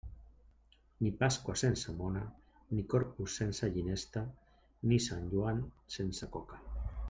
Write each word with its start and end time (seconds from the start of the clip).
Ni 1.07 1.11
Pasqua 1.19 1.55
sense 1.63 1.93
mona, 1.99 2.23
ni 2.71 2.85
Corpus 2.95 3.37
sense 3.41 3.71
ginesta, 3.77 4.27
ni 4.91 5.01
Sant 5.11 5.33
Joan 5.35 5.65
sense 5.99 6.33
coca. 6.39 6.61